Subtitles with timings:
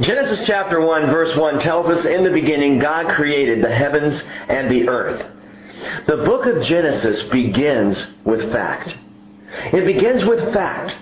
[0.00, 4.70] Genesis chapter 1 verse 1 tells us in the beginning God created the heavens and
[4.70, 5.26] the earth.
[6.06, 8.96] The book of Genesis begins with fact.
[9.72, 10.96] It begins with fact.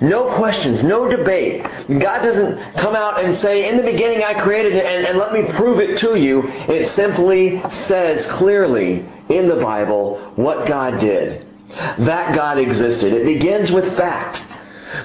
[0.00, 1.62] No questions, no debate.
[1.88, 5.34] God doesn't come out and say, in the beginning I created it and, and let
[5.34, 6.44] me prove it to you.
[6.46, 11.46] It simply says clearly in the Bible what God did.
[11.68, 13.12] That God existed.
[13.12, 14.49] It begins with fact.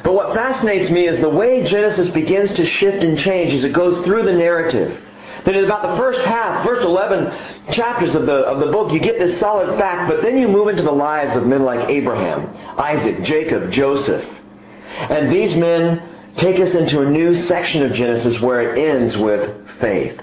[0.03, 3.73] But what fascinates me is the way Genesis begins to shift and change as it
[3.73, 5.01] goes through the narrative.
[5.45, 8.99] That in about the first half, first 11 chapters of the, of the book, you
[8.99, 12.49] get this solid fact, but then you move into the lives of men like Abraham,
[12.79, 14.25] Isaac, Jacob, Joseph.
[14.97, 19.79] And these men take us into a new section of Genesis where it ends with
[19.79, 20.19] faith.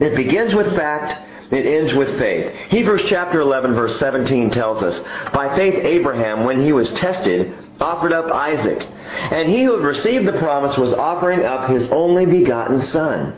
[0.00, 2.52] It begins with fact, it ends with faith.
[2.70, 4.98] Hebrews chapter 11 verse 17 tells us,
[5.32, 8.88] By faith Abraham, when he was tested, offered up Isaac.
[9.30, 13.36] And he who had received the promise was offering up his only begotten son.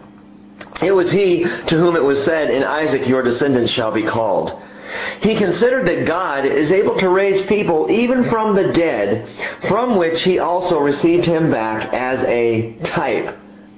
[0.83, 4.61] It was he to whom it was said, In Isaac your descendants shall be called.
[5.21, 9.29] He considered that God is able to raise people even from the dead,
[9.69, 13.37] from which he also received him back as a type.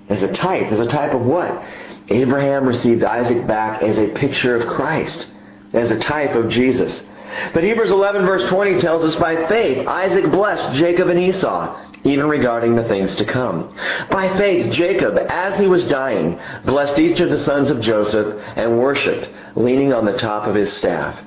[0.08, 0.72] As a type.
[0.72, 1.62] As a type of what?
[2.08, 5.26] Abraham received Isaac back as a picture of Christ,
[5.72, 7.02] as a type of Jesus.
[7.52, 12.26] But Hebrews 11 verse 20 tells us by faith Isaac blessed Jacob and Esau, even
[12.26, 13.74] regarding the things to come.
[14.10, 18.78] By faith Jacob, as he was dying, blessed each of the sons of Joseph and
[18.78, 21.18] worshipped, leaning on the top of his staff.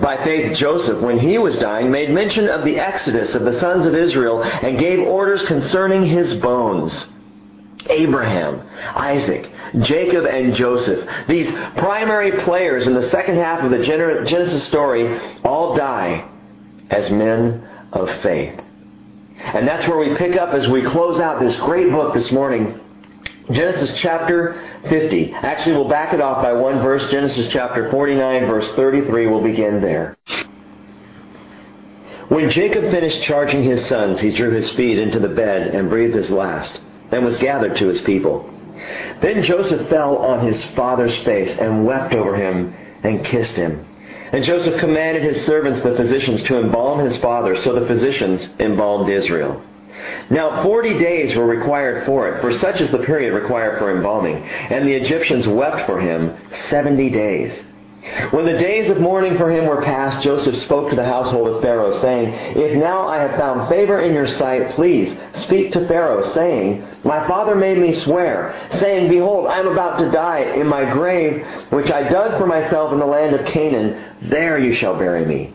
[0.00, 3.84] By faith Joseph, when he was dying, made mention of the exodus of the sons
[3.84, 7.06] of Israel and gave orders concerning his bones.
[7.90, 14.64] Abraham, Isaac, Jacob, and Joseph, these primary players in the second half of the Genesis
[14.64, 16.28] story, all die
[16.90, 18.60] as men of faith.
[19.38, 22.80] And that's where we pick up as we close out this great book this morning.
[23.50, 25.32] Genesis chapter 50.
[25.32, 27.08] Actually, we'll back it off by one verse.
[27.10, 29.26] Genesis chapter 49, verse 33.
[29.26, 30.16] We'll begin there.
[32.28, 36.16] When Jacob finished charging his sons, he drew his feet into the bed and breathed
[36.16, 36.80] his last
[37.10, 38.50] and was gathered to his people.
[39.20, 43.86] Then Joseph fell on his father's face and wept over him and kissed him.
[44.32, 49.08] And Joseph commanded his servants, the physicians, to embalm his father, so the physicians embalmed
[49.08, 49.62] Israel.
[50.28, 54.36] Now forty days were required for it, for such is the period required for embalming.
[54.44, 56.36] And the Egyptians wept for him
[56.68, 57.64] seventy days.
[58.30, 61.60] When the days of mourning for him were past, Joseph spoke to the household of
[61.60, 66.32] Pharaoh, saying, If now I have found favor in your sight, please speak to Pharaoh,
[66.32, 70.90] saying, My father made me swear, saying, Behold, I am about to die in my
[70.92, 74.14] grave, which I dug for myself in the land of Canaan.
[74.22, 75.52] There you shall bury me.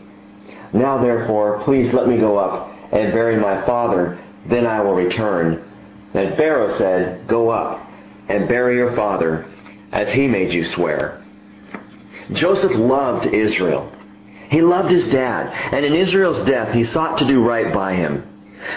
[0.74, 5.64] Now therefore, please let me go up and bury my father, then I will return.
[6.12, 7.80] And Pharaoh said, Go up
[8.28, 9.46] and bury your father,
[9.90, 11.21] as he made you swear.
[12.34, 13.92] Joseph loved Israel.
[14.50, 18.28] He loved his dad, and in Israel's death, he sought to do right by him.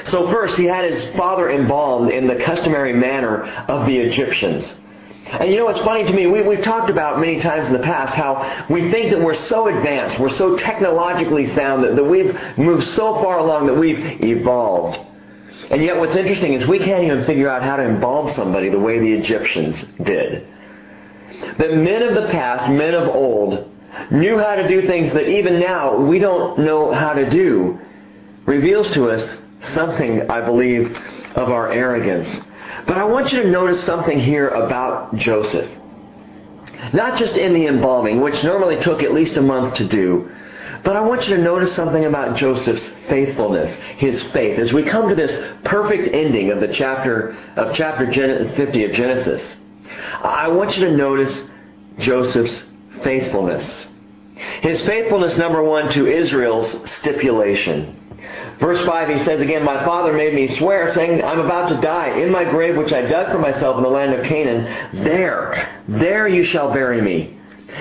[0.05, 4.73] So first, he had his father embalmed in the customary manner of the Egyptians.
[5.27, 6.27] And you know what's funny to me?
[6.27, 9.67] We, we've talked about many times in the past how we think that we're so
[9.67, 14.99] advanced, we're so technologically sound, that, that we've moved so far along that we've evolved.
[15.71, 18.79] And yet what's interesting is we can't even figure out how to embalm somebody the
[18.79, 20.47] way the Egyptians did
[21.57, 23.71] that men of the past, men of old,
[24.11, 27.79] knew how to do things that even now we don't know how to do,
[28.45, 29.37] reveals to us
[29.73, 30.95] something, I believe,
[31.35, 32.41] of our arrogance.
[32.87, 35.69] But I want you to notice something here about Joseph.
[36.93, 40.29] Not just in the embalming, which normally took at least a month to do,
[40.83, 45.09] but I want you to notice something about Joseph's faithfulness, his faith, as we come
[45.09, 49.57] to this perfect ending of the chapter of chapter 50 of Genesis.
[50.21, 51.43] I want you to notice
[51.99, 52.63] Joseph's
[53.03, 53.87] faithfulness.
[54.61, 58.01] His faithfulness, number one, to Israel's stipulation.
[58.59, 62.19] Verse 5, he says again, My father made me swear, saying, I'm about to die.
[62.19, 66.27] In my grave, which I dug for myself in the land of Canaan, there, there
[66.27, 67.37] you shall bury me.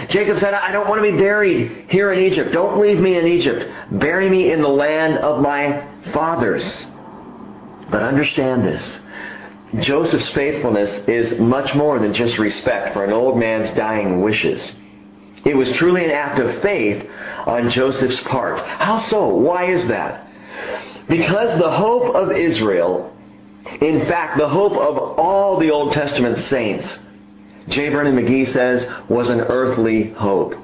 [0.08, 2.52] Jacob said, I don't want to be buried here in Egypt.
[2.52, 3.70] Don't leave me in Egypt.
[3.92, 6.86] Bury me in the land of my fathers.
[7.90, 9.00] But understand this.
[9.80, 14.70] Joseph's faithfulness is much more than just respect for an old man's dying wishes.
[15.44, 17.08] It was truly an act of faith
[17.46, 18.60] on Joseph's part.
[18.60, 19.28] How so?
[19.28, 20.28] Why is that?
[21.08, 23.14] Because the hope of Israel,
[23.80, 26.98] in fact, the hope of all the Old Testament saints,
[27.68, 27.88] J.
[27.88, 30.54] Vernon McGee says, was an earthly hope.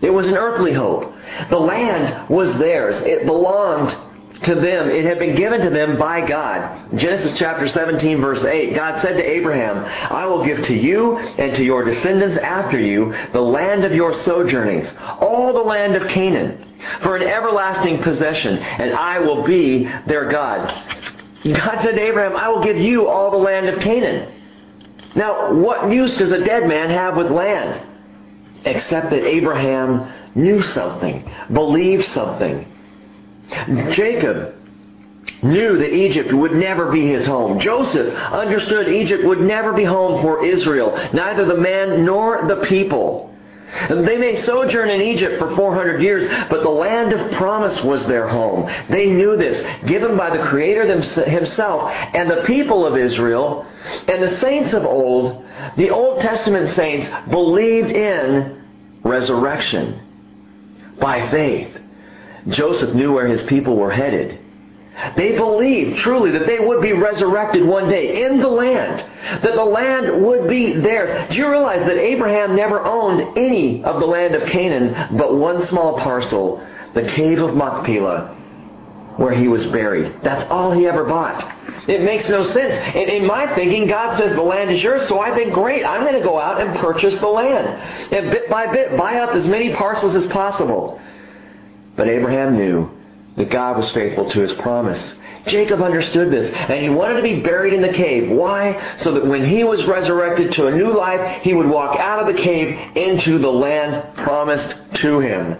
[0.00, 1.12] It was an earthly hope.
[1.50, 3.00] The land was theirs.
[3.02, 3.96] It belonged
[4.44, 6.96] to them, it had been given to them by God.
[6.96, 11.54] Genesis chapter 17 verse 8, God said to Abraham, I will give to you and
[11.56, 16.66] to your descendants after you the land of your sojournings, all the land of Canaan,
[17.02, 20.68] for an everlasting possession, and I will be their God.
[21.44, 24.32] God said to Abraham, I will give you all the land of Canaan.
[25.14, 27.86] Now, what use does a dead man have with land?
[28.64, 32.66] Except that Abraham knew something, believed something.
[33.92, 34.54] Jacob
[35.42, 37.58] knew that Egypt would never be his home.
[37.58, 43.28] Joseph understood Egypt would never be home for Israel, neither the man nor the people.
[43.88, 48.26] They may sojourn in Egypt for 400 years, but the land of promise was their
[48.26, 48.68] home.
[48.88, 53.64] They knew this, given by the Creator himself and the people of Israel
[54.08, 55.44] and the saints of old.
[55.76, 58.64] The Old Testament saints believed in
[59.04, 60.00] resurrection
[60.98, 61.79] by faith.
[62.48, 64.38] Joseph knew where his people were headed.
[65.16, 69.04] They believed truly that they would be resurrected one day in the land,
[69.42, 71.30] that the land would be theirs.
[71.30, 75.64] Do you realize that Abraham never owned any of the land of Canaan but one
[75.64, 78.36] small parcel, the cave of Machpelah,
[79.16, 80.20] where he was buried?
[80.22, 81.56] That's all he ever bought.
[81.88, 82.74] It makes no sense.
[82.74, 86.02] And in my thinking, God says the land is yours, so I think, great, I'm
[86.02, 87.68] going to go out and purchase the land.
[88.12, 91.00] And bit by bit, buy up as many parcels as possible.
[92.00, 92.90] But Abraham knew
[93.36, 95.16] that God was faithful to his promise.
[95.46, 98.30] Jacob understood this, and he wanted to be buried in the cave.
[98.30, 98.96] Why?
[98.96, 102.34] So that when he was resurrected to a new life, he would walk out of
[102.34, 105.58] the cave into the land promised to him.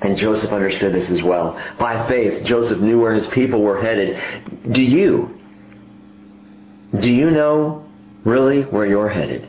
[0.00, 1.60] And Joseph understood this as well.
[1.76, 4.22] By faith, Joseph knew where his people were headed.
[4.70, 5.40] Do you?
[7.00, 7.84] Do you know
[8.22, 9.48] really where you're headed?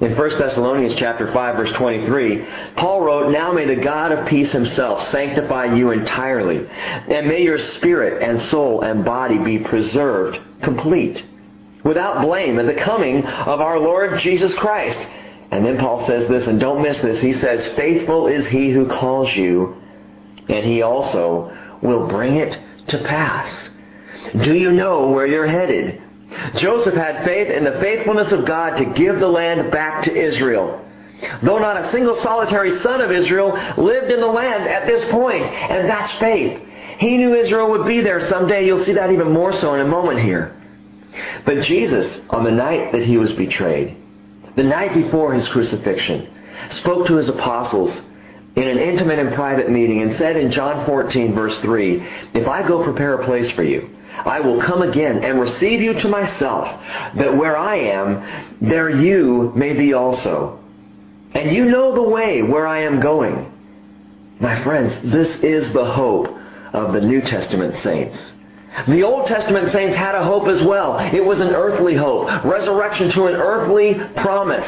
[0.00, 2.46] In 1 Thessalonians chapter 5 verse 23,
[2.76, 7.58] Paul wrote, Now may the God of peace himself sanctify you entirely, and may your
[7.58, 11.24] spirit and soul and body be preserved complete,
[11.82, 14.98] without blame at the coming of our Lord Jesus Christ.
[15.50, 18.86] And then Paul says this, and don't miss this, he says, Faithful is he who
[18.86, 19.82] calls you,
[20.48, 22.56] and he also will bring it
[22.88, 23.70] to pass.
[24.42, 26.02] Do you know where you're headed?
[26.56, 30.84] Joseph had faith in the faithfulness of God to give the land back to Israel.
[31.42, 35.44] Though not a single solitary son of Israel lived in the land at this point,
[35.44, 36.60] and that's faith.
[36.98, 38.66] He knew Israel would be there someday.
[38.66, 40.54] You'll see that even more so in a moment here.
[41.44, 43.96] But Jesus, on the night that he was betrayed,
[44.56, 46.28] the night before his crucifixion,
[46.70, 48.02] spoke to his apostles
[48.56, 52.02] in an intimate and private meeting and said in John 14 verse 3,
[52.34, 55.94] If I go prepare a place for you, I will come again and receive you
[55.94, 56.68] to myself,
[57.14, 60.58] that where I am, there you may be also.
[61.34, 63.52] And you know the way where I am going.
[64.40, 66.28] My friends, this is the hope
[66.72, 68.16] of the New Testament saints.
[68.86, 70.98] The Old Testament saints had a hope as well.
[70.98, 74.66] It was an earthly hope, resurrection to an earthly promise,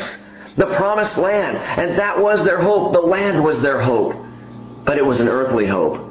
[0.56, 1.56] the promised land.
[1.56, 2.92] And that was their hope.
[2.92, 4.16] The land was their hope.
[4.84, 6.10] But it was an earthly hope.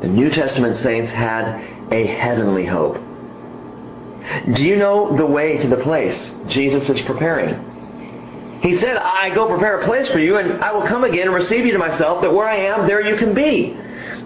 [0.00, 2.98] The New Testament saints had a heavenly hope.
[4.54, 8.60] Do you know the way to the place Jesus is preparing?
[8.62, 11.34] He said, I go prepare a place for you, and I will come again and
[11.34, 13.72] receive you to myself, that where I am, there you can be.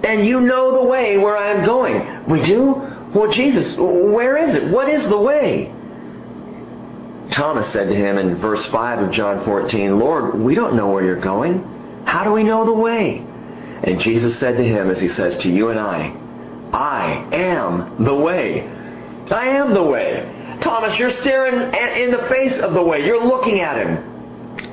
[0.02, 2.24] And you know the way where I am going.
[2.26, 2.72] We do?
[3.14, 4.68] Well, Jesus, where is it?
[4.68, 5.72] What is the way?
[7.30, 11.04] Thomas said to him in verse 5 of John 14, Lord, we don't know where
[11.04, 12.02] you're going.
[12.04, 13.24] How do we know the way?
[13.84, 16.14] And Jesus said to him, as he says to you and I,
[16.72, 18.68] I am the way.
[19.30, 20.58] I am the way.
[20.60, 23.04] Thomas, you're staring in the face of the way.
[23.04, 24.14] You're looking at him.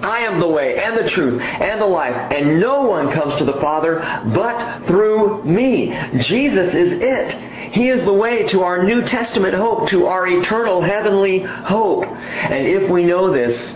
[0.03, 3.45] I am the way and the truth and the life, and no one comes to
[3.45, 3.99] the Father
[4.33, 5.95] but through me.
[6.19, 7.73] Jesus is it.
[7.73, 12.05] He is the way to our New Testament hope, to our eternal heavenly hope.
[12.05, 13.75] And if we know this,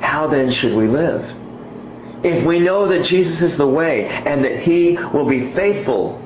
[0.00, 1.36] how then should we live?
[2.24, 6.19] If we know that Jesus is the way and that He will be faithful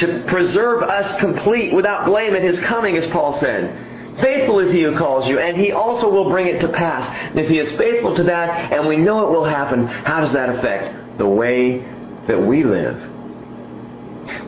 [0.00, 4.18] to preserve us complete without blame at his coming, as Paul said.
[4.20, 7.06] Faithful is he who calls you, and he also will bring it to pass.
[7.36, 10.48] If he is faithful to that, and we know it will happen, how does that
[10.48, 11.78] affect the way
[12.26, 12.98] that we live?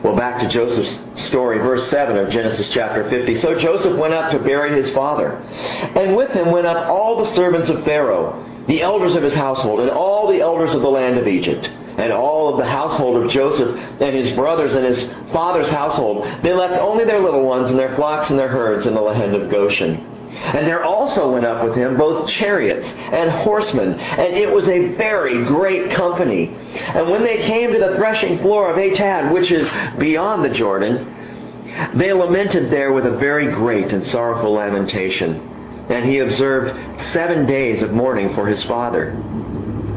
[0.03, 3.35] Well, back to Joseph's story, verse 7 of Genesis chapter 50.
[3.35, 7.33] So Joseph went up to bury his father, and with him went up all the
[7.35, 11.17] servants of Pharaoh, the elders of his household, and all the elders of the land
[11.17, 15.01] of Egypt and all of the household of Joseph and his brothers and his
[15.31, 16.25] father's household.
[16.41, 19.35] They left only their little ones and their flocks and their herds in the land
[19.35, 20.09] of Goshen.
[20.33, 24.95] And there also went up with him both chariots and horsemen, and it was a
[24.95, 26.47] very great company.
[26.75, 31.93] And when they came to the threshing floor of Atad, which is beyond the Jordan,
[31.95, 35.52] they lamented there with a very great and sorrowful lamentation.
[35.89, 39.11] And he observed seven days of mourning for his father.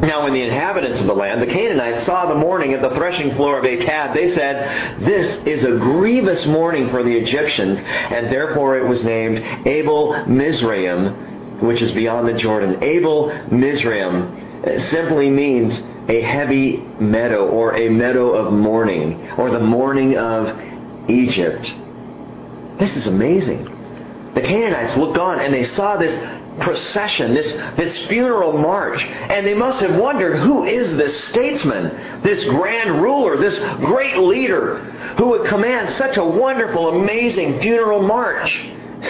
[0.00, 3.34] Now when the inhabitants of the land, the Canaanites, saw the mourning at the threshing
[3.34, 8.76] floor of Atad, they said, This is a grievous mourning for the Egyptians, and therefore
[8.76, 12.82] it was named Abel Mizraim, which is beyond the Jordan.
[12.84, 19.60] Abel Mizraim uh, simply means a heavy meadow, or a meadow of mourning, or the
[19.60, 20.60] mourning of
[21.08, 21.74] Egypt.
[22.78, 23.75] This is amazing.
[24.36, 26.14] The Canaanites looked on and they saw this
[26.60, 29.02] procession, this, this funeral march.
[29.02, 34.76] And they must have wondered, who is this statesman, this grand ruler, this great leader
[35.16, 38.60] who would command such a wonderful, amazing funeral march?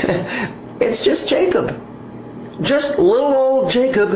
[0.80, 1.83] it's just Jacob.
[2.62, 4.11] Just little old Jacob.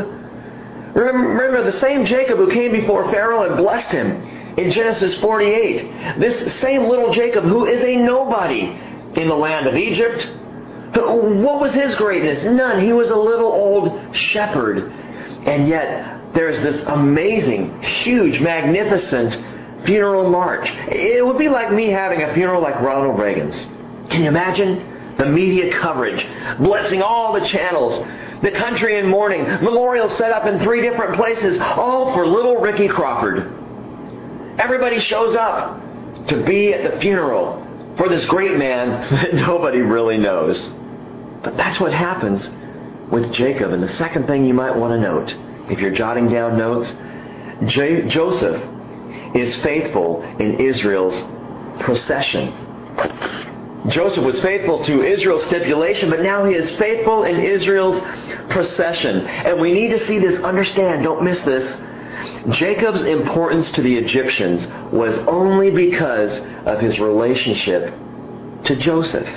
[0.95, 6.19] Remember the same Jacob who came before Pharaoh and blessed him in Genesis 48.
[6.21, 8.61] This same little Jacob who is a nobody
[9.15, 10.29] in the land of Egypt,
[10.93, 12.43] what was his greatness?
[12.43, 12.81] None.
[12.81, 14.91] He was a little old shepherd.
[15.45, 20.69] And yet, there's this amazing, huge, magnificent funeral march.
[20.89, 23.55] It would be like me having a funeral like Ronald Reagan's.
[24.09, 25.15] Can you imagine?
[25.17, 26.25] The media coverage,
[26.57, 28.07] blessing all the channels,
[28.41, 32.87] the country in mourning, memorials set up in three different places, all for little Ricky
[32.87, 33.39] Crawford.
[34.57, 35.79] Everybody shows up
[36.27, 37.67] to be at the funeral
[37.97, 40.69] for this great man that nobody really knows.
[41.43, 42.49] But that's what happens
[43.11, 43.71] with Jacob.
[43.71, 45.35] And the second thing you might want to note,
[45.71, 46.91] if you're jotting down notes,
[47.65, 48.61] J- Joseph
[49.35, 51.23] is faithful in Israel's
[51.83, 52.53] procession.
[53.87, 57.99] Joseph was faithful to Israel's stipulation, but now he is faithful in Israel's
[58.49, 59.25] procession.
[59.25, 61.77] And we need to see this, understand, don't miss this.
[62.49, 67.93] Jacob's importance to the Egyptians was only because of his relationship
[68.65, 69.27] to Joseph.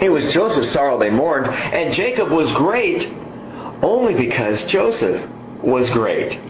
[0.00, 3.08] It was Joseph's sorrow they mourned, and Jacob was great
[3.82, 5.28] only because Joseph
[5.62, 6.40] was great.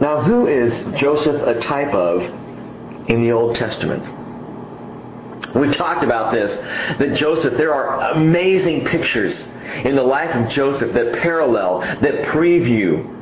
[0.00, 2.22] Now, who is Joseph a type of
[3.08, 4.04] in the Old Testament?
[5.54, 6.54] We talked about this,
[6.98, 9.42] that Joseph, there are amazing pictures
[9.84, 13.14] in the life of Joseph that parallel, that preview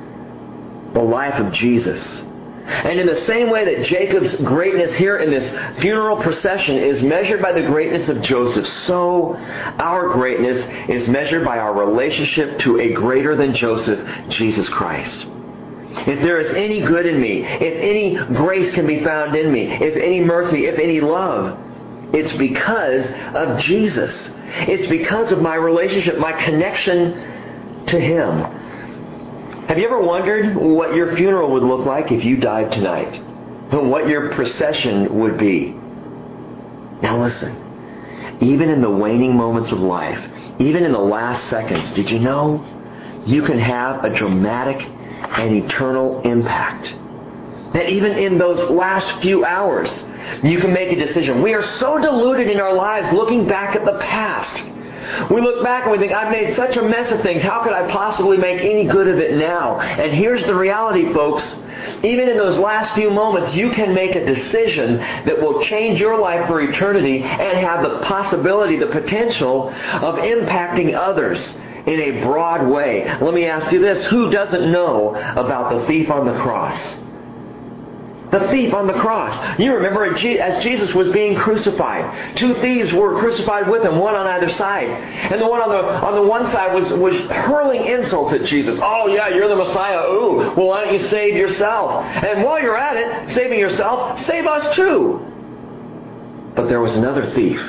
[0.95, 2.24] the life of Jesus.
[2.67, 7.43] And in the same way that Jacob's greatness here in this funeral procession is measured
[7.43, 9.35] by the greatness of Joseph, so
[9.79, 15.27] our greatness is measured by our relationship to a greater than Joseph, Jesus Christ.
[16.07, 19.71] If there is any good in me, if any grace can be found in me,
[19.71, 21.59] if any mercy, if any love,
[22.15, 24.31] it's because of Jesus.
[24.69, 28.64] It's because of my relationship, my connection to Him.
[29.69, 33.17] Have you ever wondered what your funeral would look like if you died tonight?
[33.73, 35.71] What your procession would be?
[37.01, 38.39] Now listen.
[38.41, 40.23] Even in the waning moments of life,
[40.59, 42.63] even in the last seconds, did you know
[43.25, 46.95] you can have a dramatic and eternal impact?
[47.73, 49.91] That even in those last few hours,
[50.43, 51.41] you can make a decision.
[51.41, 54.63] We are so deluded in our lives looking back at the past
[55.31, 57.43] we look back and we think, I've made such a mess of things.
[57.43, 59.81] How could I possibly make any good of it now?
[59.81, 61.57] And here's the reality, folks.
[62.03, 66.19] Even in those last few moments, you can make a decision that will change your
[66.19, 71.53] life for eternity and have the possibility, the potential of impacting others
[71.87, 73.05] in a broad way.
[73.21, 74.05] Let me ask you this.
[74.07, 76.97] Who doesn't know about the thief on the cross?
[78.35, 79.59] The thief on the cross.
[79.59, 84.27] You remember as Jesus was being crucified, two thieves were crucified with him, one on
[84.27, 84.89] either side.
[84.89, 88.79] And the one on the on the one side was, was hurling insults at Jesus.
[88.83, 90.11] Oh yeah, you're the Messiah.
[90.11, 92.05] Ooh, well why don't you save yourself?
[92.05, 95.21] And while you're at it, saving yourself, save us too.
[96.57, 97.61] But there was another thief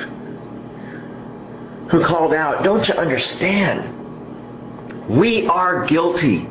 [1.90, 3.94] who called out, Don't you understand?
[5.08, 6.48] We are guilty.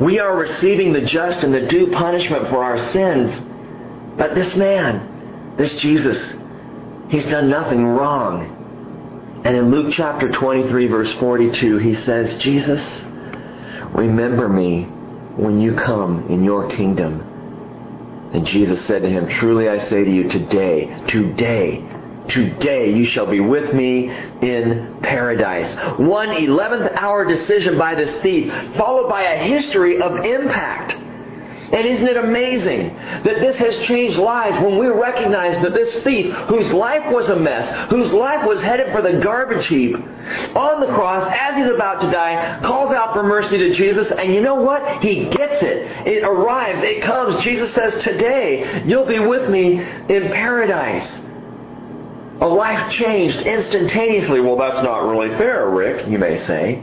[0.00, 3.40] We are receiving the just and the due punishment for our sins.
[4.16, 6.34] But this man, this Jesus,
[7.08, 9.42] he's done nothing wrong.
[9.44, 13.02] And in Luke chapter 23, verse 42, he says, Jesus,
[13.92, 14.84] remember me
[15.36, 17.28] when you come in your kingdom.
[18.32, 21.84] And Jesus said to him, Truly I say to you, today, today,
[22.28, 25.74] Today you shall be with me in paradise.
[25.98, 30.96] One 11th hour decision by this thief, followed by a history of impact.
[31.72, 36.34] And isn't it amazing that this has changed lives when we recognize that this thief,
[36.34, 39.96] whose life was a mess, whose life was headed for the garbage heap,
[40.54, 44.34] on the cross, as he's about to die, calls out for mercy to Jesus, and
[44.34, 45.02] you know what?
[45.02, 46.06] He gets it.
[46.06, 46.82] It arrives.
[46.82, 47.42] It comes.
[47.42, 51.18] Jesus says, Today, you'll be with me in paradise.
[52.42, 54.40] A life changed instantaneously.
[54.40, 56.82] Well, that's not really fair, Rick, you may say.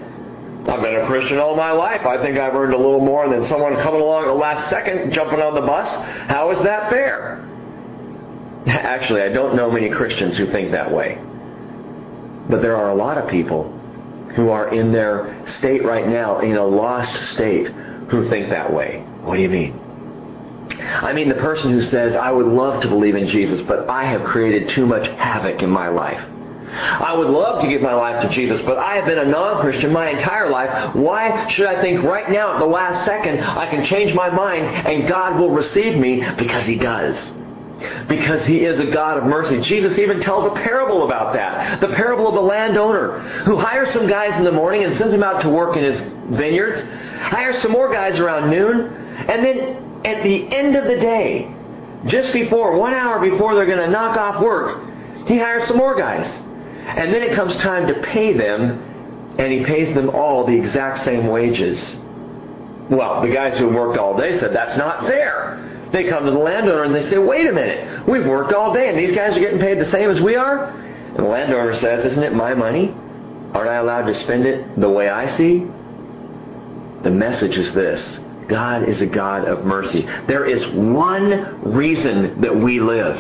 [0.66, 2.06] I've been a Christian all my life.
[2.06, 5.12] I think I've earned a little more than someone coming along at the last second
[5.12, 5.94] jumping on the bus.
[6.30, 7.46] How is that fair?
[8.68, 11.20] Actually, I don't know many Christians who think that way.
[12.50, 13.70] But there are a lot of people
[14.38, 19.04] who are in their state right now, in a lost state, who think that way.
[19.24, 19.78] What do you mean?
[20.80, 24.06] I mean the person who says, I would love to believe in Jesus, but I
[24.06, 26.24] have created too much havoc in my life.
[26.72, 29.92] I would love to give my life to Jesus, but I have been a non-Christian
[29.92, 30.96] my entire life.
[30.96, 34.66] Why should I think right now at the last second I can change my mind
[34.88, 36.24] and God will receive me?
[36.38, 37.32] Because He does.
[38.08, 39.60] Because He is a God of mercy.
[39.62, 41.80] Jesus even tells a parable about that.
[41.82, 45.24] The parable of the landowner who hires some guys in the morning and sends them
[45.24, 46.84] out to work in his vineyards,
[47.22, 48.94] hires some more guys around noon,
[49.28, 51.54] and then at the end of the day,
[52.06, 55.96] just before, one hour before they're going to knock off work, he hires some more
[55.96, 56.28] guys.
[56.86, 61.04] And then it comes time to pay them, and he pays them all the exact
[61.04, 61.96] same wages.
[62.90, 65.88] Well, the guys who worked all day said, that's not fair.
[65.92, 68.90] They come to the landowner and they say, wait a minute, we've worked all day
[68.90, 70.66] and these guys are getting paid the same as we are?
[70.66, 72.94] And the landowner says, isn't it my money?
[73.54, 75.66] Aren't I allowed to spend it the way I see?
[77.04, 78.20] The message is this.
[78.50, 80.02] God is a God of mercy.
[80.28, 83.18] There is one reason that we live.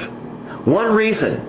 [0.68, 1.46] One reason.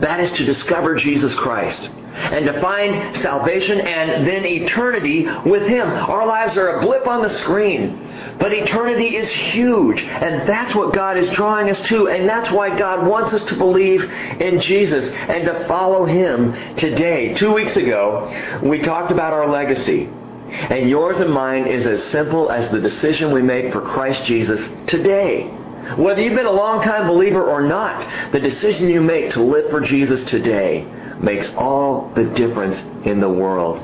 [0.00, 5.88] That is to discover Jesus Christ and to find salvation and then eternity with Him.
[5.88, 10.92] Our lives are a blip on the screen, but eternity is huge, and that's what
[10.92, 15.06] God is drawing us to, and that's why God wants us to believe in Jesus
[15.06, 17.34] and to follow Him today.
[17.34, 18.30] Two weeks ago,
[18.62, 20.10] we talked about our legacy.
[20.52, 24.68] And yours and mine is as simple as the decision we make for Christ Jesus
[24.86, 25.48] today.
[25.96, 29.80] Whether you've been a long-time believer or not, the decision you make to live for
[29.80, 30.86] Jesus today
[31.20, 33.80] makes all the difference in the world.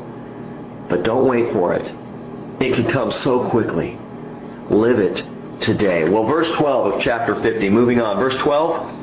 [0.89, 1.85] But don't wait for it.
[2.61, 3.99] It can come so quickly.
[4.71, 5.25] Live it
[5.61, 6.09] today.
[6.09, 8.19] Well, verse 12 of chapter 50, moving on.
[8.19, 8.98] Verse 12,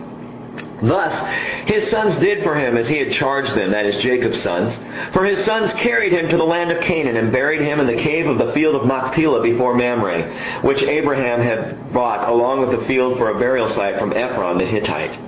[0.81, 4.77] Thus, his sons did for him as he had charged them, that is Jacob's sons.
[5.13, 7.95] For his sons carried him to the land of Canaan and buried him in the
[7.95, 12.85] cave of the field of Machpelah before Mamre, which Abraham had bought along with the
[12.85, 15.19] field for a burial site from Ephron the Hittite.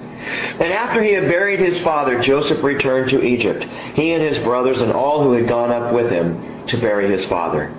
[0.59, 3.63] And after he had buried his father, Joseph returned to Egypt,
[3.93, 7.25] he and his brothers and all who had gone up with him to bury his
[7.25, 7.73] father.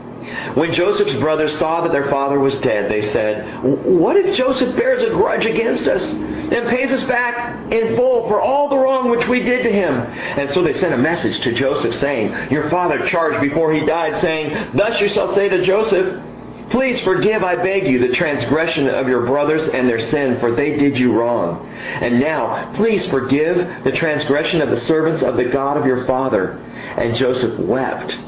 [0.54, 5.02] When Joseph's brothers saw that their father was dead, they said, What if Joseph bears
[5.02, 9.26] a grudge against us and pays us back in full for all the wrong which
[9.28, 9.94] we did to him?
[9.94, 14.20] And so they sent a message to Joseph saying, Your father charged before he died,
[14.20, 16.24] saying, Thus you shall say to Joseph,
[16.70, 20.76] Please forgive, I beg you, the transgression of your brothers and their sin, for they
[20.76, 21.66] did you wrong.
[21.66, 26.58] And now, please forgive the transgression of the servants of the God of your father.
[26.98, 28.18] And Joseph wept.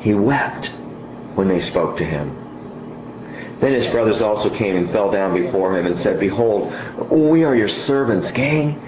[0.00, 0.70] He wept
[1.34, 3.58] when they spoke to him.
[3.60, 6.72] Then his brothers also came and fell down before him and said, Behold,
[7.10, 8.80] we are your servants, gang.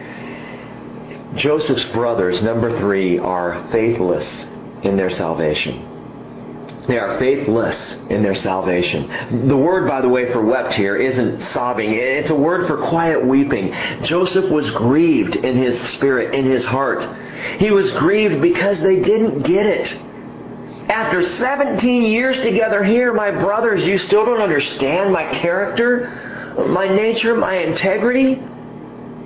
[1.34, 4.46] Joseph's brothers, number three, are faithless
[4.82, 5.92] in their salvation.
[6.88, 9.48] They are faithless in their salvation.
[9.48, 11.92] The word, by the way, for wept here isn't sobbing.
[11.92, 13.72] It's a word for quiet weeping.
[14.02, 17.02] Joseph was grieved in his spirit, in his heart.
[17.58, 19.98] He was grieved because they didn't get it.
[20.88, 27.36] After 17 years together here, my brothers, you still don't understand my character, my nature,
[27.36, 28.40] my integrity?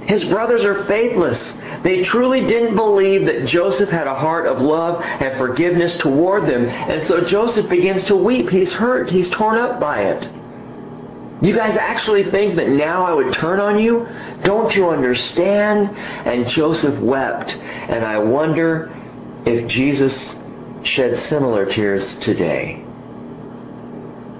[0.06, 1.54] His brothers are faithless.
[1.82, 6.64] They truly didn't believe that Joseph had a heart of love and forgiveness toward them.
[6.66, 8.48] And so Joseph begins to weep.
[8.48, 9.10] He's hurt.
[9.10, 10.28] He's torn up by it.
[11.42, 14.06] You guys actually think that now I would turn on you?
[14.42, 15.96] Don't you understand?
[16.26, 17.54] And Joseph wept.
[17.54, 18.94] And I wonder
[19.46, 20.34] if Jesus
[20.82, 22.76] shed similar tears today.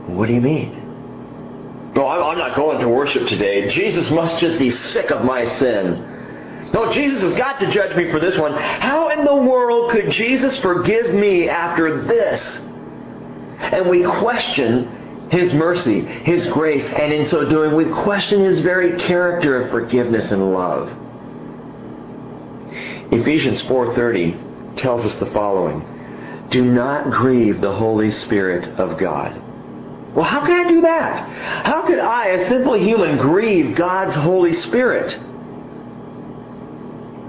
[0.07, 1.93] What do you mean?
[1.95, 3.69] No, I'm not going to worship today.
[3.69, 6.71] Jesus must just be sick of my sin.
[6.73, 8.53] No, Jesus has got to judge me for this one.
[8.55, 12.59] How in the world could Jesus forgive me after this?
[13.59, 18.99] And we question His mercy, His grace, and in so doing, we question His very
[18.99, 20.89] character of forgiveness and love.
[23.13, 26.00] Ephesians 4.30 tells us the following.
[26.51, 29.41] Do not grieve the Holy Spirit of God
[30.15, 31.29] Well, how can I do that?
[31.67, 35.17] How could I, a simple human, grieve God's Holy Spirit?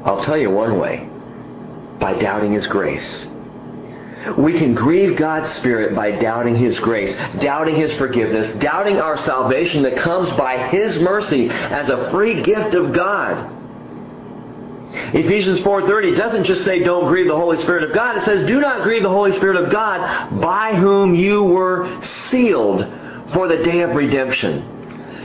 [0.03, 1.07] I'll tell you one way
[1.99, 3.27] by doubting His grace.
[4.37, 9.83] We can grieve God's Spirit by doubting His grace, doubting His forgiveness, doubting our salvation
[9.83, 13.60] that comes by His mercy as a free gift of God.
[14.93, 18.17] Ephesians 4:30 doesn't just say don't grieve the Holy Spirit of God.
[18.17, 22.85] It says do not grieve the Holy Spirit of God by whom you were sealed
[23.33, 24.79] for the day of redemption.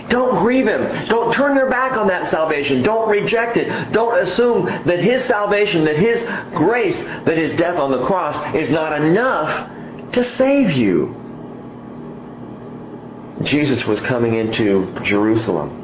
[0.09, 1.09] Don't grieve Him.
[1.09, 2.83] Don't turn your back on that salvation.
[2.83, 3.93] Don't reject it.
[3.93, 6.23] Don't assume that His salvation, that His
[6.55, 9.71] grace, that His death on the cross is not enough
[10.13, 11.15] to save you.
[13.43, 15.76] Jesus was coming into Jerusalem.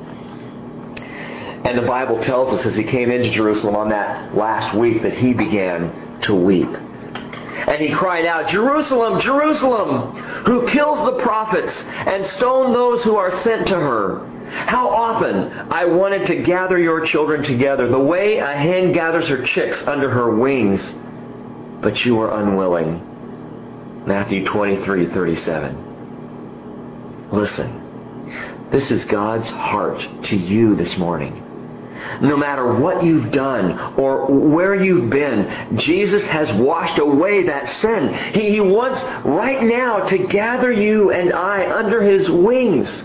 [1.64, 5.16] And the Bible tells us as he came into Jerusalem on that last week that
[5.16, 6.68] he began to weep.
[6.68, 13.30] And he cried out, Jerusalem, Jerusalem, who kills the prophets and stone those who are
[13.42, 14.26] sent to her.
[14.50, 19.44] How often I wanted to gather your children together, the way a hen gathers her
[19.44, 20.92] chicks under her wings,
[21.80, 24.04] but you were unwilling.
[24.06, 27.28] Matthew 23, 37.
[27.30, 31.41] Listen, this is God's heart to you this morning.
[32.20, 38.14] No matter what you've done or where you've been, Jesus has washed away that sin.
[38.34, 43.04] He, he wants right now to gather you and I under His wings.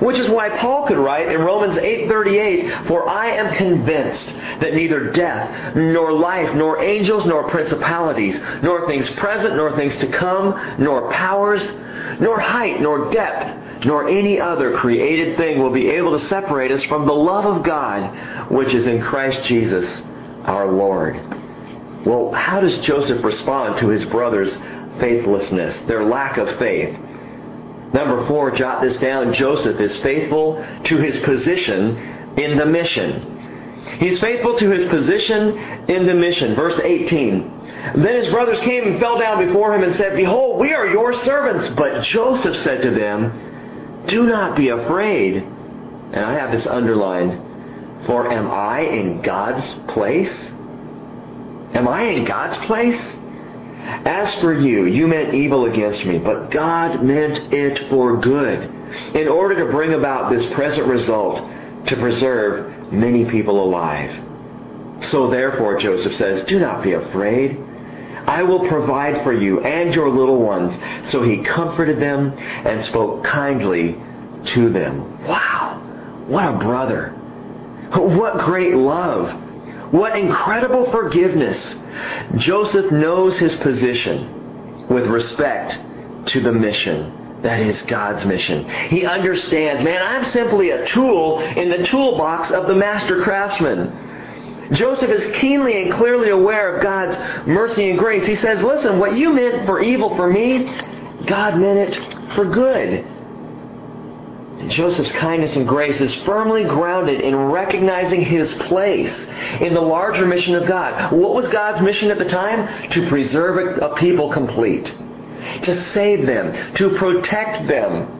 [0.00, 5.12] Which is why Paul could write in Romans 8:38, "For I am convinced that neither
[5.12, 11.08] death, nor life, nor angels, nor principalities, nor things present, nor things to come, nor
[11.10, 11.72] powers,
[12.18, 13.46] nor height, nor depth,
[13.84, 17.62] nor any other created thing will be able to separate us from the love of
[17.62, 20.02] God which is in Christ Jesus
[20.44, 21.20] our Lord."
[22.04, 24.56] Well, how does Joseph respond to his brothers'
[24.98, 26.96] faithlessness, their lack of faith?
[27.92, 29.32] Number four, jot this down.
[29.32, 31.96] Joseph is faithful to his position
[32.36, 33.36] in the mission.
[33.98, 35.56] He's faithful to his position
[35.88, 36.54] in the mission.
[36.54, 37.58] Verse 18.
[37.96, 41.12] Then his brothers came and fell down before him and said, Behold, we are your
[41.12, 41.74] servants.
[41.76, 43.47] But Joseph said to them,
[44.08, 45.36] Do not be afraid.
[45.36, 48.06] And I have this underlined.
[48.06, 50.32] For am I in God's place?
[51.74, 53.00] Am I in God's place?
[54.04, 58.64] As for you, you meant evil against me, but God meant it for good,
[59.14, 61.36] in order to bring about this present result,
[61.86, 64.24] to preserve many people alive.
[65.10, 67.58] So therefore, Joseph says, do not be afraid.
[68.28, 70.78] I will provide for you and your little ones.
[71.10, 73.96] So he comforted them and spoke kindly
[74.46, 75.24] to them.
[75.26, 75.82] Wow!
[76.26, 77.10] What a brother.
[77.94, 79.30] What great love.
[79.92, 81.74] What incredible forgiveness.
[82.36, 85.78] Joseph knows his position with respect
[86.26, 87.40] to the mission.
[87.40, 88.68] That is God's mission.
[88.90, 94.07] He understands, man, I'm simply a tool in the toolbox of the master craftsman.
[94.72, 98.26] Joseph is keenly and clearly aware of God's mercy and grace.
[98.26, 100.64] He says, listen, what you meant for evil for me,
[101.26, 103.06] God meant it for good.
[104.58, 109.16] And Joseph's kindness and grace is firmly grounded in recognizing his place
[109.60, 111.12] in the larger mission of God.
[111.12, 112.90] What was God's mission at the time?
[112.90, 114.92] To preserve a people complete,
[115.62, 118.16] to save them, to protect them,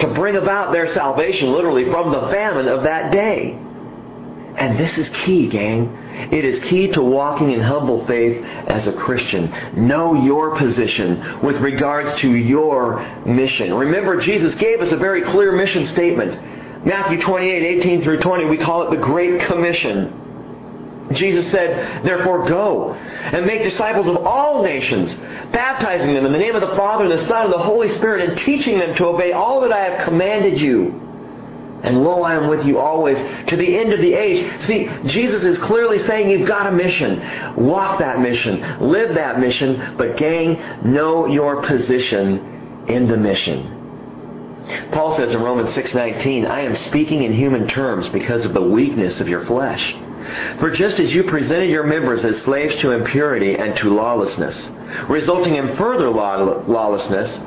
[0.00, 3.58] to bring about their salvation literally from the famine of that day.
[4.58, 5.86] And this is key, gang.
[6.32, 9.52] It is key to walking in humble faith as a Christian.
[9.86, 13.72] Know your position with regards to your mission.
[13.72, 16.84] Remember, Jesus gave us a very clear mission statement.
[16.84, 21.08] Matthew 28, 18 through 20, we call it the Great Commission.
[21.12, 25.14] Jesus said, therefore go and make disciples of all nations,
[25.52, 28.28] baptizing them in the name of the Father and the Son and the Holy Spirit
[28.28, 31.07] and teaching them to obey all that I have commanded you.
[31.82, 34.60] And lo, I am with you always to the end of the age.
[34.62, 37.20] See, Jesus is clearly saying you've got a mission.
[37.56, 38.60] Walk that mission.
[38.80, 39.94] Live that mission.
[39.96, 40.60] But gang,
[40.92, 43.76] know your position in the mission.
[44.92, 49.20] Paul says in Romans 6:19, I am speaking in human terms because of the weakness
[49.20, 49.96] of your flesh.
[50.58, 54.68] For just as you presented your members as slaves to impurity and to lawlessness,
[55.08, 57.40] resulting in further lawlessness,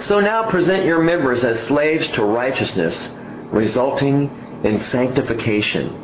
[0.00, 3.10] so now present your members as slaves to righteousness,
[3.52, 4.30] resulting
[4.64, 6.02] in sanctification.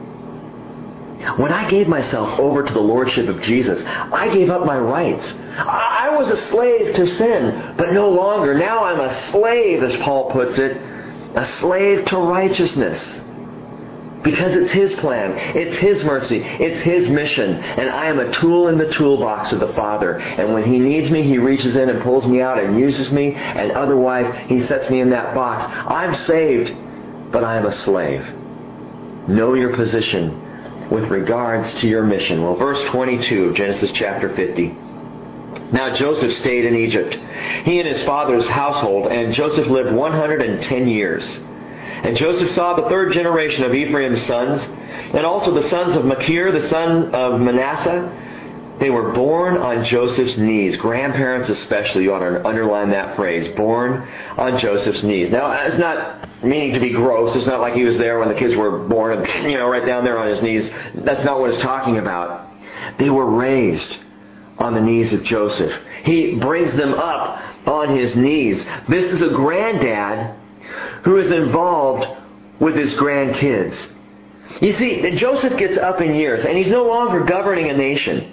[1.37, 5.33] When I gave myself over to the Lordship of Jesus, I gave up my rights.
[5.57, 8.55] I was a slave to sin, but no longer.
[8.59, 10.77] Now I'm a slave, as Paul puts it,
[11.37, 13.21] a slave to righteousness.
[14.25, 15.33] Because it's His plan.
[15.57, 16.39] It's His mercy.
[16.39, 17.55] It's His mission.
[17.55, 20.19] And I am a tool in the toolbox of the Father.
[20.19, 23.35] And when He needs me, He reaches in and pulls me out and uses me.
[23.35, 25.65] And otherwise, He sets me in that box.
[25.89, 26.73] I'm saved,
[27.33, 28.23] but I am a slave.
[29.29, 32.43] Know your position with regards to your mission.
[32.43, 34.77] Well, verse 22 of Genesis chapter 50.
[35.73, 37.15] Now Joseph stayed in Egypt,
[37.65, 41.27] he and his father's household, and Joseph lived 110 years.
[42.05, 46.53] And Joseph saw the third generation of Ephraim's sons, and also the sons of Machir,
[46.53, 48.11] the son of Manasseh.
[48.81, 50.77] They were born on Joseph's knees.
[50.77, 55.31] Grandparents especially, you ought to underline that phrase, born on Joseph's knees.
[55.31, 57.37] Now, it's not meaning to be gross.
[57.37, 59.87] It's not like he was there when the kids were born and, you know, right
[59.87, 60.71] down there on his knees.
[60.95, 62.51] That's not what it's talking about.
[62.99, 63.99] They were raised
[64.59, 65.73] on the knees of Joseph.
[66.05, 68.65] He brings them up on his knees.
[68.89, 70.37] This is a granddad
[71.05, 72.07] who is involved
[72.59, 73.89] with his grandkids.
[74.61, 78.33] You see, Joseph gets up in years and he's no longer governing a nation.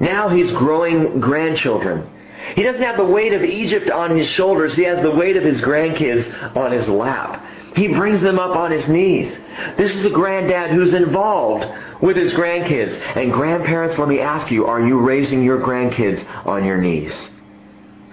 [0.00, 2.08] Now he's growing grandchildren.
[2.54, 4.76] He doesn't have the weight of Egypt on his shoulders.
[4.76, 7.44] He has the weight of his grandkids on his lap.
[7.76, 9.36] He brings them up on his knees.
[9.76, 11.66] This is a granddad who's involved
[12.00, 12.98] with his grandkids.
[13.16, 17.30] And grandparents, let me ask you, are you raising your grandkids on your knees?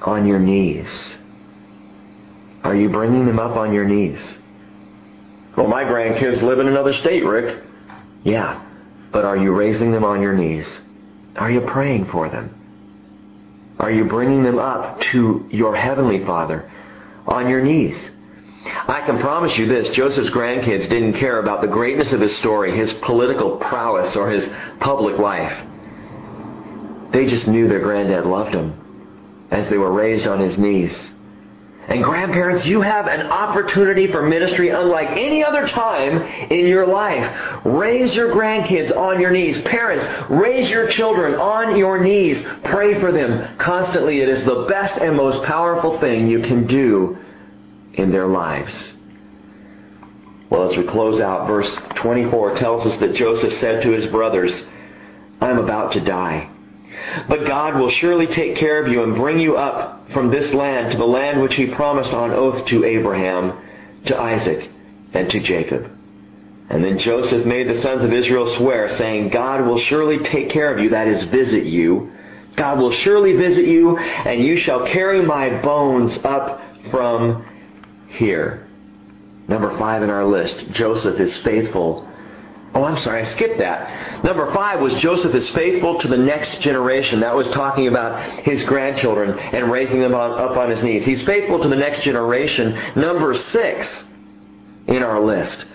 [0.01, 1.15] On your knees.
[2.63, 4.39] Are you bringing them up on your knees?
[5.55, 7.63] Well, my grandkids live in another state, Rick.
[8.23, 8.61] Yeah,
[9.11, 10.79] but are you raising them on your knees?
[11.35, 12.61] Are you praying for them?
[13.79, 16.71] Are you bringing them up to your Heavenly Father
[17.27, 17.97] on your knees?
[18.87, 22.75] I can promise you this, Joseph's grandkids didn't care about the greatness of his story,
[22.75, 25.67] his political prowess, or his public life.
[27.11, 31.11] They just knew their granddad loved them as they were raised on his knees.
[31.87, 37.63] And grandparents, you have an opportunity for ministry unlike any other time in your life.
[37.63, 39.59] Raise your grandkids on your knees.
[39.61, 42.43] Parents, raise your children on your knees.
[42.63, 44.19] Pray for them constantly.
[44.19, 47.19] It is the best and most powerful thing you can do
[47.93, 48.93] in their lives.
[50.49, 54.63] Well, as we close out, verse 24 tells us that Joseph said to his brothers,
[55.39, 56.49] I am about to die.
[57.27, 60.91] But God will surely take care of you and bring you up from this land
[60.91, 63.57] to the land which he promised on oath to Abraham,
[64.05, 64.69] to Isaac,
[65.13, 65.91] and to Jacob.
[66.69, 70.73] And then Joseph made the sons of Israel swear, saying, God will surely take care
[70.73, 72.11] of you, that is, visit you.
[72.55, 77.45] God will surely visit you, and you shall carry my bones up from
[78.09, 78.67] here.
[79.47, 82.07] Number five in our list, Joseph is faithful
[82.75, 84.21] Oh, I'm sorry, I skipped that.
[84.25, 87.21] Number five was Joseph is faithful to the next generation.
[87.21, 91.05] That was talking about his grandchildren and raising them up on his knees.
[91.05, 92.77] He's faithful to the next generation.
[92.97, 94.03] Number six
[94.87, 95.65] in our list,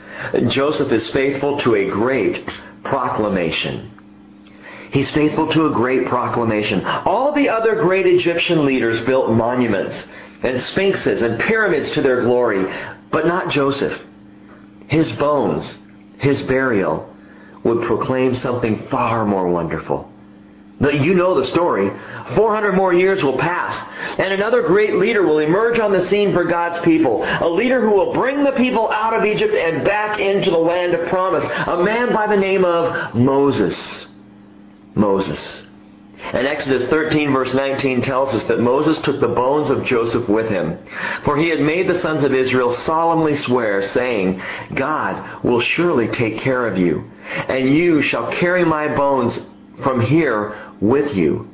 [0.48, 2.46] Joseph is faithful to a great
[2.84, 3.90] proclamation.
[4.92, 6.84] He's faithful to a great proclamation.
[6.84, 10.04] All the other great Egyptian leaders built monuments
[10.42, 12.70] and sphinxes and pyramids to their glory,
[13.10, 13.98] but not Joseph.
[14.88, 15.78] His bones
[16.20, 17.14] his burial
[17.64, 20.11] would proclaim something far more wonderful.
[20.80, 21.90] You know the story.
[22.35, 23.76] 400 more years will pass,
[24.18, 27.22] and another great leader will emerge on the scene for God's people.
[27.22, 30.94] A leader who will bring the people out of Egypt and back into the land
[30.94, 31.44] of promise.
[31.44, 34.06] A man by the name of Moses.
[34.94, 35.64] Moses.
[36.32, 40.48] And Exodus 13 verse 19 tells us that Moses took the bones of Joseph with
[40.48, 40.78] him.
[41.24, 44.40] For he had made the sons of Israel solemnly swear, saying,
[44.74, 47.10] God will surely take care of you,
[47.48, 49.40] and you shall carry my bones
[49.82, 51.48] from here with you.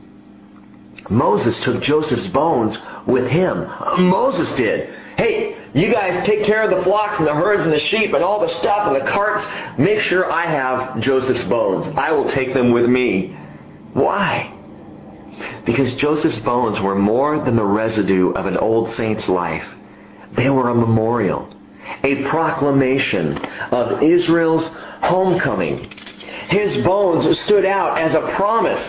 [1.08, 3.66] Moses took Joseph's bones with him.
[3.98, 4.92] Moses did.
[5.16, 8.22] Hey, you guys take care of the flocks and the herds and the sheep and
[8.22, 9.44] all the stuff and the carts.
[9.78, 11.86] Make sure I have Joseph's bones.
[11.96, 13.36] I will take them with me.
[13.92, 14.52] Why?
[15.64, 19.66] Because Joseph's bones were more than the residue of an old saint's life.
[20.32, 21.48] They were a memorial,
[22.02, 23.38] a proclamation
[23.72, 24.68] of Israel's
[25.02, 25.90] homecoming.
[26.48, 28.82] His bones stood out as a promise.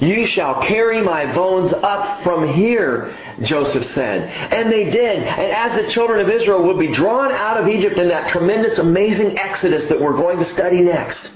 [0.00, 4.30] You shall carry my bones up from here, Joseph said.
[4.52, 5.22] And they did.
[5.22, 8.78] And as the children of Israel would be drawn out of Egypt in that tremendous,
[8.78, 11.30] amazing exodus that we're going to study next,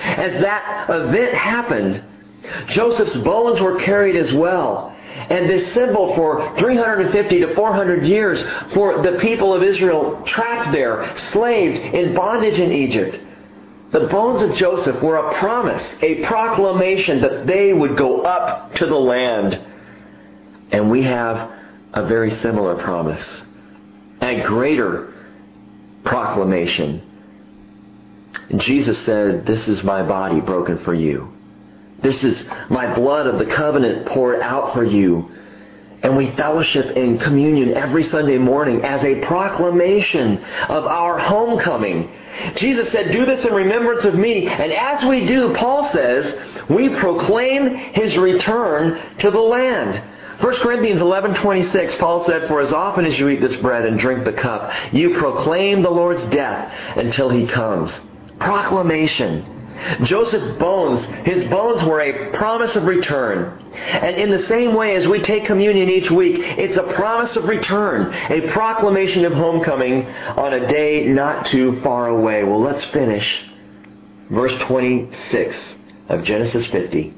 [0.00, 2.04] as that event happened,
[2.66, 4.94] Joseph's bones were carried as well.
[5.30, 8.42] And this symbol for 350 to 400 years
[8.74, 13.20] for the people of Israel trapped there, slaved in bondage in Egypt.
[13.92, 18.86] The bones of Joseph were a promise, a proclamation that they would go up to
[18.86, 19.60] the land.
[20.72, 21.52] And we have
[21.92, 23.42] a very similar promise,
[24.20, 25.14] a greater
[26.02, 27.02] proclamation
[28.50, 31.33] And Jesus said, This is my body broken for you.
[32.02, 35.30] This is my blood of the covenant poured out for you.
[36.02, 40.36] And we fellowship in communion every Sunday morning as a proclamation
[40.68, 42.12] of our homecoming.
[42.56, 44.46] Jesus said, do this in remembrance of me.
[44.46, 46.34] And as we do, Paul says,
[46.68, 50.02] we proclaim his return to the land.
[50.40, 54.24] 1 Corinthians 11:26 Paul said for as often as you eat this bread and drink
[54.24, 58.00] the cup you proclaim the Lord's death until he comes.
[58.40, 59.53] Proclamation.
[60.02, 63.60] Joseph bones, his bones were a promise of return.
[63.74, 67.44] And in the same way as we take communion each week, it's a promise of
[67.44, 72.44] return, a proclamation of homecoming on a day not too far away.
[72.44, 73.42] Well, let's finish
[74.30, 75.74] verse 26
[76.08, 77.14] of Genesis 50.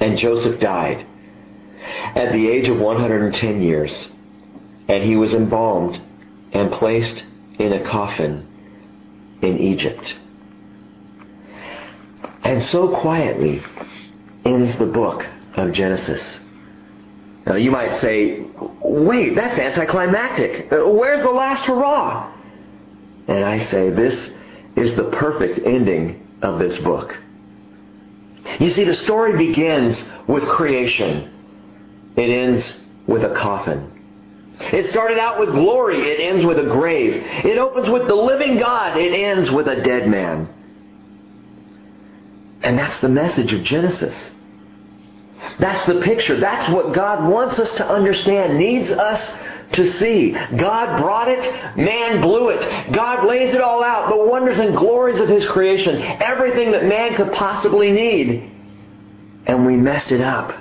[0.00, 1.06] And Joseph died
[2.14, 4.08] at the age of 110 years,
[4.88, 6.00] and he was embalmed
[6.52, 7.24] and placed
[7.58, 8.46] in a coffin
[9.42, 10.14] in Egypt.
[12.46, 13.60] And so quietly
[14.44, 16.38] ends the book of Genesis.
[17.44, 18.46] Now you might say,
[18.80, 20.68] wait, that's anticlimactic.
[20.70, 22.32] Where's the last hurrah?
[23.26, 24.30] And I say, this
[24.76, 27.18] is the perfect ending of this book.
[28.60, 31.32] You see, the story begins with creation.
[32.14, 32.72] It ends
[33.08, 33.90] with a coffin.
[34.60, 35.98] It started out with glory.
[35.98, 37.24] It ends with a grave.
[37.44, 38.96] It opens with the living God.
[38.96, 40.52] It ends with a dead man.
[42.66, 44.32] And that's the message of Genesis.
[45.60, 46.40] That's the picture.
[46.40, 49.30] That's what God wants us to understand, needs us
[49.74, 50.32] to see.
[50.32, 52.92] God brought it, man blew it.
[52.92, 57.14] God lays it all out, the wonders and glories of His creation, everything that man
[57.14, 58.50] could possibly need.
[59.46, 60.52] And we messed it up.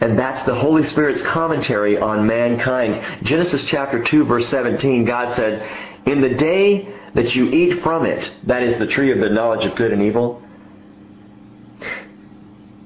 [0.00, 3.24] And that's the Holy Spirit's commentary on mankind.
[3.24, 5.68] Genesis chapter 2 verse 17, God said,
[6.06, 9.64] In the day that you eat from it, that is the tree of the knowledge
[9.64, 10.40] of good and evil,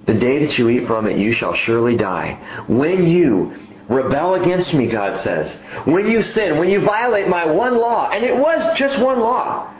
[0.06, 2.38] the day that you eat from it, you shall surely die.
[2.68, 3.54] When you
[3.88, 8.24] rebel against me, God says, when you sin, when you violate my one law, and
[8.24, 9.72] it was just one law.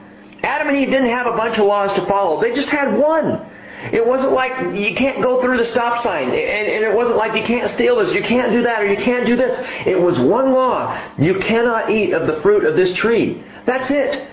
[0.43, 2.41] Adam and Eve didn't have a bunch of laws to follow.
[2.41, 3.51] They just had one.
[3.93, 6.29] It wasn't like you can't go through the stop sign.
[6.29, 9.27] And, it wasn't like you can't steal this, you can't do that, or you can't
[9.27, 9.59] do this.
[9.87, 10.99] It was one law.
[11.19, 13.43] You cannot eat of the fruit of this tree.
[13.67, 14.27] That's it.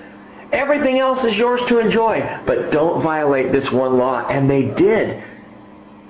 [0.51, 2.41] Everything else is yours to enjoy.
[2.45, 4.27] But don't violate this one law.
[4.27, 5.23] And they did.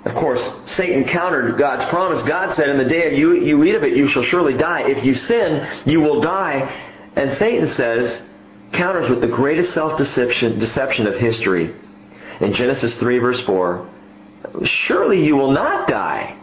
[0.06, 2.24] Of course, Satan countered God's promise.
[2.24, 4.90] God said, In the day you, you eat of it, you shall surely die.
[4.90, 6.70] If you sin, you will die.
[7.16, 8.22] And Satan says,
[8.72, 11.76] counters with the greatest self-deception deception of history
[12.40, 13.88] in Genesis 3 verse 4,
[14.64, 16.38] surely you will not die.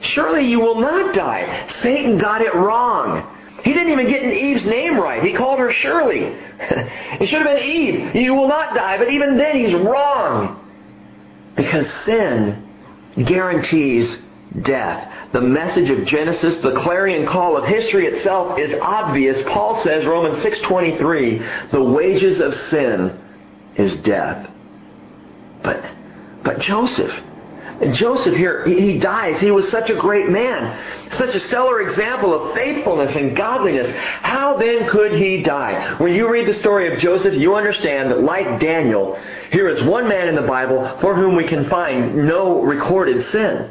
[0.00, 1.66] Surely you will not die.
[1.68, 3.30] Satan got it wrong.
[3.62, 5.22] He didn't even get Eve's name right.
[5.22, 6.24] He called her Shirley.
[6.58, 8.14] it should have been Eve.
[8.14, 8.98] You will not die.
[8.98, 10.60] But even then, he's wrong.
[11.56, 12.68] Because sin
[13.16, 14.16] guarantees
[14.62, 15.12] death.
[15.32, 19.42] The message of Genesis, the clarion call of history itself is obvious.
[19.42, 23.20] Paul says, Romans 6.23, the wages of sin
[23.76, 24.48] is death.
[25.62, 25.84] But,
[26.42, 27.12] but Joseph,
[27.92, 29.40] Joseph here, he dies.
[29.40, 33.90] He was such a great man, such a stellar example of faithfulness and godliness.
[34.20, 35.96] How then could he die?
[35.98, 39.18] When you read the story of Joseph, you understand that like Daniel,
[39.50, 43.70] here is one man in the Bible for whom we can find no recorded sin.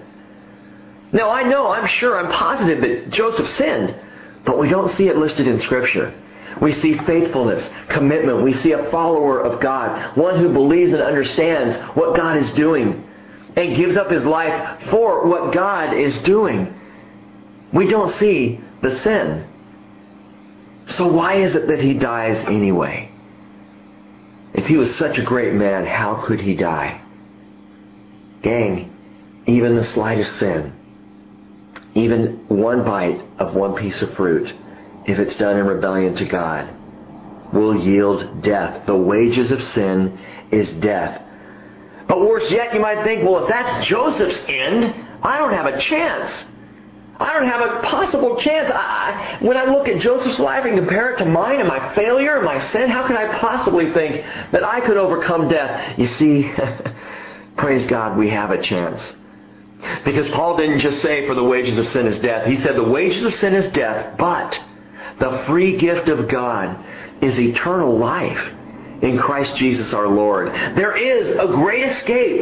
[1.13, 3.95] Now I know, I'm sure, I'm positive that Joseph sinned,
[4.43, 6.13] but we don't see it listed in Scripture.
[6.61, 8.43] We see faithfulness, commitment.
[8.43, 13.07] We see a follower of God, one who believes and understands what God is doing
[13.55, 16.73] and gives up his life for what God is doing.
[17.71, 19.47] We don't see the sin.
[20.85, 23.09] So why is it that he dies anyway?
[24.53, 27.01] If he was such a great man, how could he die?
[28.41, 28.95] Gang,
[29.47, 30.73] even the slightest sin,
[31.95, 34.53] even one bite of one piece of fruit,
[35.05, 36.69] if it's done in rebellion to God,
[37.51, 38.85] will yield death.
[38.85, 40.19] The wages of sin
[40.51, 41.22] is death.
[42.07, 45.79] But worse yet, you might think, well, if that's Joseph's end, I don't have a
[45.79, 46.45] chance.
[47.19, 48.71] I don't have a possible chance.
[48.73, 52.37] I, when I look at Joseph's life and compare it to mine and my failure
[52.37, 55.97] and my sin, how can I possibly think that I could overcome death?
[55.97, 56.51] You see,
[57.55, 59.15] praise God, we have a chance.
[60.03, 62.47] Because Paul didn't just say for the wages of sin is death.
[62.47, 64.59] He said the wages of sin is death, but
[65.19, 66.83] the free gift of God
[67.21, 68.53] is eternal life
[69.03, 70.47] in Christ Jesus our Lord.
[70.75, 72.41] There is a great escape.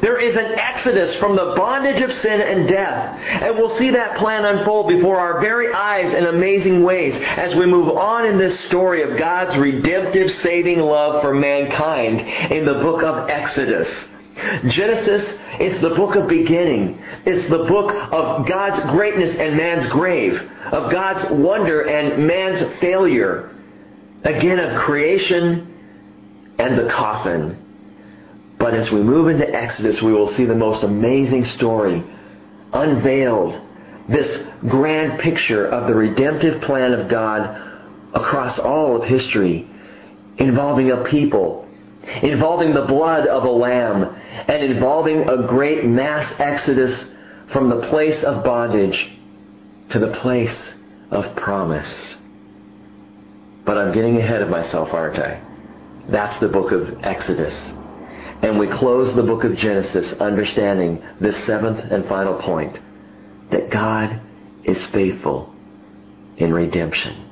[0.00, 3.18] There is an exodus from the bondage of sin and death.
[3.42, 7.66] And we'll see that plan unfold before our very eyes in amazing ways as we
[7.66, 12.20] move on in this story of God's redemptive saving love for mankind
[12.52, 13.88] in the book of Exodus.
[14.66, 17.02] Genesis, it's the book of beginning.
[17.24, 20.40] It's the book of God's greatness and man's grave,
[20.70, 23.50] of God's wonder and man's failure.
[24.24, 25.75] Again, of creation
[26.58, 27.62] and the coffin.
[28.58, 32.02] But as we move into Exodus, we will see the most amazing story
[32.72, 33.60] unveiled.
[34.08, 37.62] This grand picture of the redemptive plan of God
[38.14, 39.68] across all of history,
[40.38, 41.68] involving a people,
[42.22, 44.16] involving the blood of a lamb,
[44.48, 47.04] and involving a great mass exodus
[47.48, 49.10] from the place of bondage
[49.90, 50.74] to the place
[51.10, 52.16] of promise.
[53.64, 55.40] But I'm getting ahead of myself, aren't I?
[56.08, 57.54] That's the book of Exodus.
[58.42, 62.78] And we close the book of Genesis understanding this seventh and final point
[63.50, 64.20] that God
[64.64, 65.54] is faithful
[66.36, 67.25] in redemption.